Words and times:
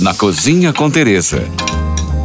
Na 0.00 0.14
Cozinha 0.14 0.72
com 0.72 0.90
Teresa. 0.90 1.44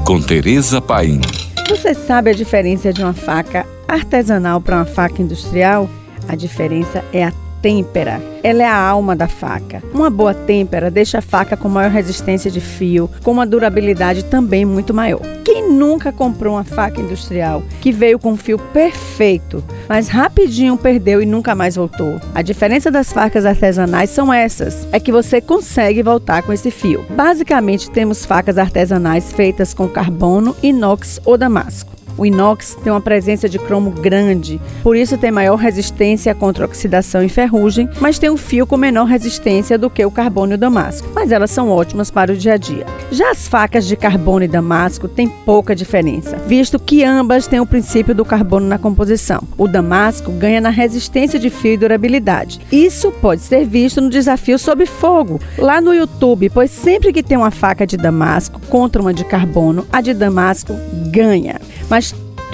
Com 0.05 0.21
Teresa 0.21 0.79
Paim. 0.79 1.19
Você 1.67 1.93
sabe 1.93 2.29
a 2.29 2.33
diferença 2.33 2.93
de 2.93 3.03
uma 3.03 3.13
faca 3.13 3.67
artesanal 3.85 4.61
para 4.61 4.77
uma 4.77 4.85
faca 4.85 5.21
industrial? 5.21 5.89
A 6.25 6.37
diferença 6.37 7.03
é 7.11 7.25
a 7.25 7.33
têmpera. 7.65 8.21
Ela 8.43 8.61
é 8.61 8.67
a 8.67 8.77
alma 8.77 9.15
da 9.15 9.27
faca. 9.27 9.81
Uma 9.91 10.07
boa 10.07 10.35
têmpera 10.35 10.91
deixa 10.91 11.17
a 11.17 11.21
faca 11.21 11.57
com 11.57 11.67
maior 11.67 11.89
resistência 11.89 12.51
de 12.51 12.61
fio, 12.61 13.09
com 13.23 13.31
uma 13.31 13.43
durabilidade 13.43 14.23
também 14.25 14.63
muito 14.63 14.93
maior. 14.93 15.21
Quem 15.43 15.67
nunca 15.71 16.11
comprou 16.11 16.53
uma 16.53 16.63
faca 16.63 17.01
industrial 17.01 17.63
que 17.81 17.91
veio 17.91 18.19
com 18.19 18.33
um 18.33 18.37
fio 18.37 18.59
perfeito, 18.59 19.63
mas 19.89 20.09
rapidinho 20.09 20.77
perdeu 20.77 21.23
e 21.23 21.25
nunca 21.25 21.55
mais 21.55 21.75
voltou? 21.75 22.21
A 22.35 22.43
diferença 22.43 22.91
das 22.91 23.11
facas 23.11 23.47
artesanais 23.47 24.11
são 24.11 24.31
essas: 24.31 24.87
é 24.91 24.99
que 24.99 25.11
você 25.11 25.41
consegue 25.41 26.03
voltar 26.03 26.43
com 26.43 26.53
esse 26.53 26.69
fio. 26.69 27.03
Basicamente, 27.09 27.89
temos 27.89 28.27
facas 28.27 28.59
artesanais 28.59 29.33
feitas 29.33 29.73
com 29.73 29.87
carbono, 29.87 30.55
inox 30.61 31.19
ou 31.25 31.35
damasco. 31.35 31.94
O 32.17 32.25
inox 32.25 32.77
tem 32.83 32.91
uma 32.91 33.01
presença 33.01 33.49
de 33.49 33.59
cromo 33.59 33.91
grande, 33.91 34.61
por 34.81 34.95
isso 34.95 35.17
tem 35.17 35.31
maior 35.31 35.57
resistência 35.57 36.33
contra 36.33 36.65
oxidação 36.65 37.21
e 37.21 37.29
ferrugem, 37.29 37.89
mas 37.99 38.17
tem 38.17 38.29
um 38.29 38.37
fio 38.37 38.65
com 38.65 38.77
menor 38.77 39.05
resistência 39.05 39.77
do 39.77 39.89
que 39.89 40.05
o 40.05 40.11
carbono 40.11 40.53
e 40.53 40.55
o 40.55 40.57
damasco. 40.57 41.09
Mas 41.13 41.31
elas 41.31 41.51
são 41.51 41.69
ótimas 41.69 42.09
para 42.09 42.31
o 42.31 42.37
dia 42.37 42.53
a 42.53 42.57
dia. 42.57 42.85
Já 43.11 43.31
as 43.31 43.47
facas 43.47 43.85
de 43.85 43.95
carbono 43.95 44.45
e 44.45 44.47
damasco 44.47 45.07
têm 45.07 45.27
pouca 45.27 45.75
diferença, 45.75 46.37
visto 46.37 46.79
que 46.79 47.03
ambas 47.03 47.47
têm 47.47 47.59
o 47.59 47.65
princípio 47.65 48.15
do 48.15 48.23
carbono 48.23 48.65
na 48.65 48.77
composição. 48.77 49.43
O 49.57 49.67
damasco 49.67 50.31
ganha 50.31 50.61
na 50.61 50.69
resistência 50.69 51.37
de 51.37 51.49
fio 51.49 51.73
e 51.73 51.77
durabilidade. 51.77 52.61
Isso 52.71 53.11
pode 53.11 53.41
ser 53.41 53.65
visto 53.65 53.99
no 53.99 54.09
desafio 54.09 54.57
sob 54.57 54.85
fogo, 54.85 55.39
lá 55.57 55.81
no 55.81 55.93
YouTube, 55.93 56.49
pois 56.49 56.71
sempre 56.71 57.11
que 57.11 57.23
tem 57.23 57.37
uma 57.37 57.51
faca 57.51 57.85
de 57.85 57.97
damasco 57.97 58.61
contra 58.69 59.01
uma 59.01 59.13
de 59.13 59.25
carbono, 59.25 59.85
a 59.91 59.99
de 59.99 60.13
damasco 60.13 60.73
ganha. 61.11 61.59
Mas 61.89 62.04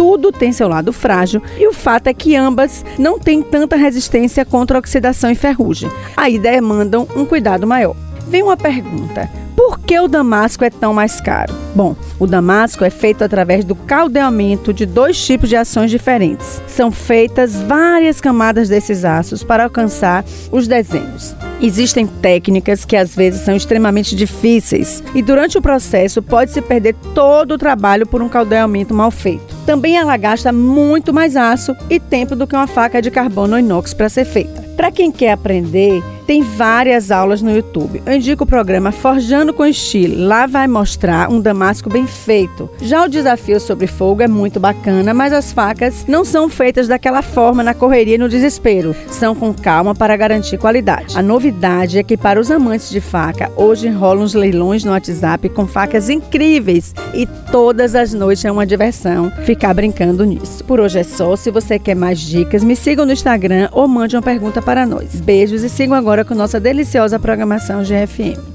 tudo 0.01 0.31
tem 0.31 0.51
seu 0.51 0.67
lado 0.67 0.91
frágil 0.91 1.43
e 1.59 1.67
o 1.67 1.71
fato 1.71 2.07
é 2.07 2.13
que 2.13 2.35
ambas 2.35 2.83
não 2.97 3.19
têm 3.19 3.39
tanta 3.43 3.75
resistência 3.75 4.43
contra 4.43 4.79
oxidação 4.79 5.29
e 5.29 5.35
ferrugem. 5.35 5.91
Aí 6.17 6.39
demandam 6.39 7.07
um 7.15 7.23
cuidado 7.23 7.67
maior. 7.67 7.95
Vem 8.27 8.41
uma 8.41 8.57
pergunta: 8.57 9.29
por 9.55 9.77
que 9.77 9.99
o 9.99 10.07
damasco 10.07 10.65
é 10.65 10.71
tão 10.71 10.91
mais 10.91 11.21
caro? 11.21 11.53
Bom, 11.75 11.95
o 12.17 12.25
damasco 12.25 12.83
é 12.83 12.89
feito 12.89 13.23
através 13.23 13.63
do 13.63 13.75
caldeamento 13.75 14.73
de 14.73 14.87
dois 14.87 15.23
tipos 15.23 15.47
de 15.47 15.55
ações 15.55 15.91
diferentes. 15.91 16.59
São 16.67 16.91
feitas 16.91 17.61
várias 17.61 18.19
camadas 18.19 18.69
desses 18.69 19.05
aços 19.05 19.43
para 19.43 19.65
alcançar 19.65 20.25
os 20.51 20.67
desenhos. 20.67 21.35
Existem 21.61 22.07
técnicas 22.07 22.85
que 22.85 22.95
às 22.95 23.15
vezes 23.15 23.41
são 23.41 23.55
extremamente 23.55 24.15
difíceis 24.15 25.03
e 25.13 25.21
durante 25.21 25.59
o 25.59 25.61
processo 25.61 26.23
pode-se 26.23 26.59
perder 26.59 26.95
todo 27.13 27.51
o 27.51 27.57
trabalho 27.59 28.07
por 28.07 28.19
um 28.19 28.27
caldeamento 28.27 28.95
mal 28.95 29.11
feito. 29.11 29.50
Também 29.71 29.95
ela 29.95 30.17
gasta 30.17 30.51
muito 30.51 31.13
mais 31.13 31.37
aço 31.37 31.73
e 31.89 31.97
tempo 31.97 32.35
do 32.35 32.45
que 32.45 32.53
uma 32.53 32.67
faca 32.67 33.01
de 33.01 33.09
carbono 33.09 33.57
inox 33.57 33.93
para 33.93 34.09
ser 34.09 34.25
feita. 34.25 34.70
Para 34.75 34.91
quem 34.91 35.11
quer 35.11 35.31
aprender, 35.31 36.01
tem 36.25 36.41
várias 36.43 37.11
aulas 37.11 37.41
no 37.41 37.53
YouTube. 37.53 38.01
Eu 38.05 38.13
indico 38.13 38.45
o 38.45 38.47
programa 38.47 38.91
Forjando 38.91 39.53
com 39.53 39.65
Estilo. 39.65 40.25
Lá 40.25 40.47
vai 40.47 40.67
mostrar 40.67 41.29
um 41.29 41.41
damasco 41.41 41.89
bem 41.89 42.07
feito. 42.07 42.69
Já 42.81 43.03
o 43.03 43.09
desafio 43.09 43.59
sobre 43.59 43.85
fogo 43.85 44.21
é 44.21 44.27
muito 44.27 44.59
bacana, 44.59 45.13
mas 45.13 45.33
as 45.33 45.51
facas 45.51 46.05
não 46.07 46.23
são 46.23 46.47
feitas 46.47 46.87
daquela 46.87 47.21
forma 47.21 47.61
na 47.61 47.73
correria 47.73 48.15
e 48.15 48.17
no 48.17 48.29
desespero. 48.29 48.95
São 49.07 49.35
com 49.35 49.53
calma 49.53 49.93
para 49.93 50.15
garantir 50.15 50.57
qualidade. 50.57 51.17
A 51.17 51.21
novidade 51.21 51.99
é 51.99 52.03
que 52.03 52.15
para 52.15 52.39
os 52.39 52.49
amantes 52.49 52.89
de 52.89 53.01
faca, 53.01 53.51
hoje 53.57 53.89
rolam 53.89 54.23
os 54.23 54.33
leilões 54.33 54.85
no 54.85 54.91
WhatsApp 54.91 55.49
com 55.49 55.67
facas 55.67 56.09
incríveis 56.09 56.93
e 57.13 57.25
todas 57.51 57.93
as 57.93 58.13
noites 58.13 58.45
é 58.45 58.51
uma 58.51 58.65
diversão 58.65 59.31
ficar 59.43 59.73
brincando 59.73 60.23
nisso. 60.23 60.63
Por 60.63 60.79
hoje 60.79 60.99
é 60.99 61.03
só. 61.03 61.35
Se 61.35 61.51
você 61.51 61.77
quer 61.77 61.95
mais 61.95 62.19
dicas, 62.19 62.63
me 62.63 62.75
sigam 62.75 63.05
no 63.05 63.11
Instagram 63.11 63.69
ou 63.73 63.87
mande 63.87 64.15
uma 64.15 64.21
pergunta 64.21 64.60
para 64.61 64.85
nós. 64.85 65.21
Beijos 65.21 65.63
e 65.63 65.69
sigam 65.69 65.95
agora 65.95 66.25
com 66.25 66.35
nossa 66.35 66.59
deliciosa 66.59 67.19
programação 67.19 67.83
GFM. 67.83 68.50